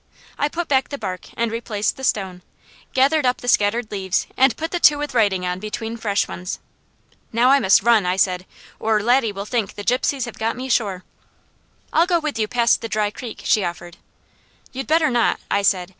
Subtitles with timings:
[0.39, 2.41] I put back the bark and replaced the stone,
[2.91, 6.57] gathered up the scattered leaves, and put the two with writing on between fresh ones.
[7.31, 8.47] "Now I must run," I said,
[8.79, 11.03] "or Laddie will think the Gypsies have got me sure."
[11.93, 13.97] "I'll go with you past the dry creek," she offered.
[14.71, 15.89] "You better not," I said.